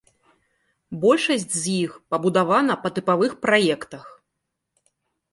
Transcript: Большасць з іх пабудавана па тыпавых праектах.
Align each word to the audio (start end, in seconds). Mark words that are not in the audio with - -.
Большасць 1.03 1.43
з 1.55 1.63
іх 1.83 1.91
пабудавана 2.13 2.77
па 2.85 2.91
тыпавых 2.95 3.31
праектах. 3.43 4.03